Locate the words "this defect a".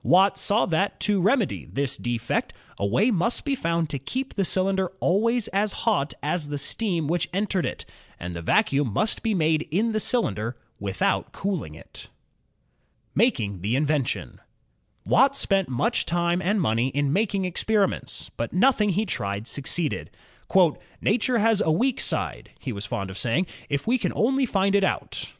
1.65-2.85